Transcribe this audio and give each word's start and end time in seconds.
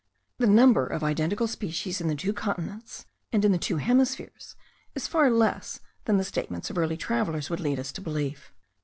The 0.39 0.47
number 0.47 0.87
of 0.87 1.03
identical 1.03 1.45
species 1.47 2.01
in 2.01 2.07
the 2.07 2.15
two 2.15 2.33
continents 2.33 3.05
and 3.31 3.45
in 3.45 3.51
the 3.51 3.59
two 3.59 3.77
hemispheres 3.77 4.55
is 4.95 5.05
far 5.07 5.29
less 5.29 5.79
than 6.05 6.17
the 6.17 6.23
statements 6.23 6.71
of 6.71 6.79
early 6.79 6.97
travellers 6.97 7.51
would 7.51 7.59
lead 7.59 7.79
us 7.79 7.91
to 7.91 8.01
believe. 8.01 8.51